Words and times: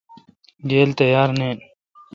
گیل 0.69 0.89
تیار 0.99 1.29
نین۔ 1.39 1.57